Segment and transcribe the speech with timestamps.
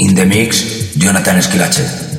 [0.00, 2.09] In the mix, Jonathan Esquilache.